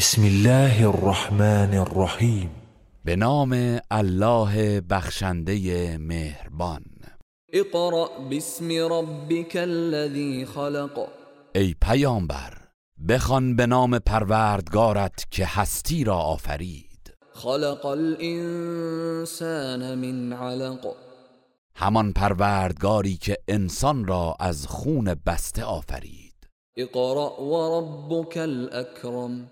[0.00, 2.50] بسم الله الرحمن الرحیم
[3.04, 6.84] به نام الله بخشنده مهربان.
[7.52, 11.08] اقرأ باسم ربك الذي خلق.
[11.54, 12.52] ای پیامبر
[13.08, 17.14] بخوان به نام پروردگارت که هستی را آفرید.
[17.32, 20.94] خلق الانسان من علق.
[21.74, 26.48] همان پروردگاری که انسان را از خون بسته آفرید.
[26.76, 29.50] اقرأ وربك الاکرم.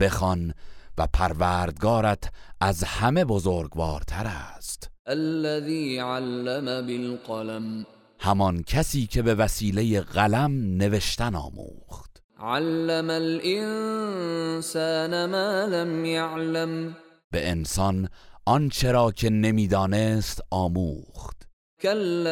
[0.00, 0.54] بخوان
[0.98, 2.30] و پروردگارت
[2.60, 4.90] از همه بزرگوارتر است.
[5.06, 7.86] الذي علم بالقلم.
[8.18, 12.22] همان کسی که به وسیله قلم نوشتن آموخت.
[12.40, 16.96] علم الانسان ما لم يعلم.
[17.30, 18.08] به انسان
[18.44, 21.36] آنچه را که نمی‌دانست آموخت.
[21.82, 22.26] كلا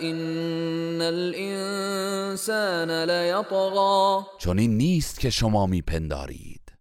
[0.00, 1.77] ان الانسان
[3.06, 4.24] ليطغى.
[4.38, 6.72] چون این نیست که شما میپندارید.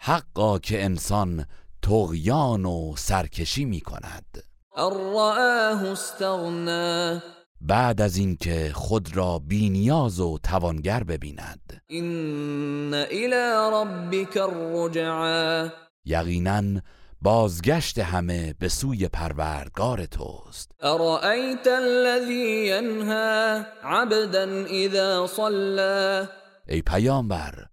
[0.00, 1.46] حقا که انسان
[1.82, 4.44] تغیان و سرکشی می کند
[4.76, 7.20] ان رآه استغنا
[7.60, 11.82] بعد از اینکه خود را بینیاز و توانگر ببیند.
[11.90, 15.68] ان الى ربك الرجعا
[16.04, 16.80] یقینا
[17.22, 20.72] بازگشت همه به سوی پروردگار توست.
[20.80, 26.28] ارأيت الذي ينهى عبدا اذا صلى
[26.68, 27.66] ای پیامبر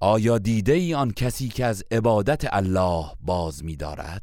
[0.00, 4.22] آیا دیده ای آن کسی که از عبادت الله باز می دارد؟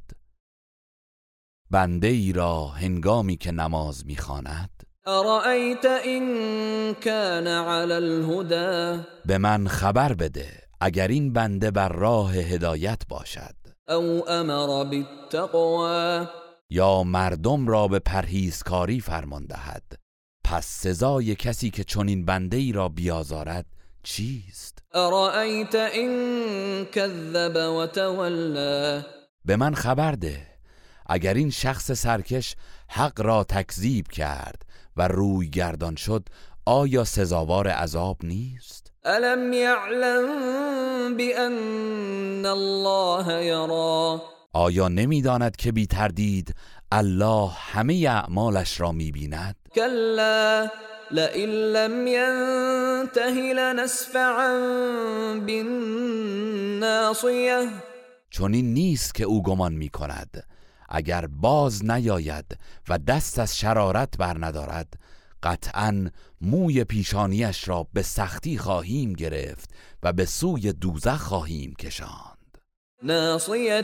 [1.71, 4.69] بنده ای را هنگامی که نماز می خاند
[5.07, 13.01] ارأيت ان كان على الهدى به من خبر بده اگر این بنده بر راه هدایت
[13.09, 13.64] باشد.
[13.89, 16.27] او امر بالتقوى
[16.69, 19.99] یا مردم را به پرهیزکاری فرمان دهد
[20.43, 23.65] پس سزای کسی که چنین بنده ای را بیازارد
[24.03, 29.03] چیست؟ ارأيت ان كذب وتولى
[29.45, 30.47] به من خبر ده
[31.05, 32.55] اگر این شخص سرکش
[32.87, 34.61] حق را تکذیب کرد
[34.97, 36.29] و روی گردان شد
[36.65, 40.27] آیا سزاوار عذاب نیست؟ الم يعلم
[41.17, 44.21] بان الله يرى
[44.53, 46.55] آیا نمی‌داند که بی تردید
[46.91, 50.69] الله همه اعمالش را می‌بیند؟ كلا
[51.11, 54.53] لئن لم ينته لنسفعا
[56.79, 57.19] بالناصيه
[58.29, 60.43] چون این نیست که او گمان می کند
[60.89, 62.57] اگر باز نیاید
[62.89, 64.93] و دست از شرارت بر ندارد
[65.45, 66.09] قطعا
[66.41, 69.69] موی پیشانیش را به سختی خواهیم گرفت
[70.03, 72.57] و به سوی دوزخ خواهیم کشاند.
[73.03, 73.81] ناصيه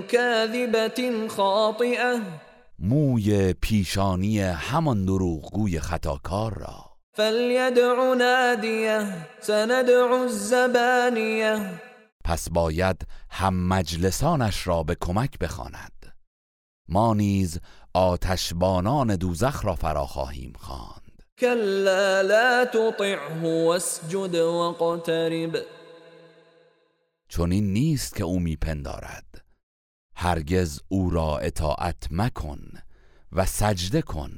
[0.00, 2.20] كاذبه خاطئه
[2.78, 6.94] موی پیشانی همان دروغگوی خطاکار را.
[7.16, 11.80] فليدع ناديه سندع الزبانيه.
[12.24, 16.14] پس باید هم مجلسانش را به کمک بخواند.
[16.88, 17.60] ما نیز
[17.94, 21.22] آتشبانان دوزخ را فرا خواهیم خواند.
[21.38, 25.56] كلا لا تطعه واسجد واقترب.
[27.28, 29.44] چون این نیست که او میپندارد.
[30.16, 32.60] هرگز او را اطاعت مکن
[33.32, 34.32] و سجده کن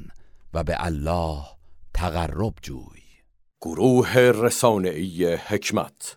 [0.54, 1.42] و به الله
[1.94, 3.02] تقرب جوی.
[3.60, 6.14] گروه رسانه‌ای حکمت.